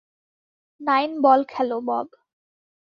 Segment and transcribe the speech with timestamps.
[0.81, 2.07] Nine ball খেলো, Bob.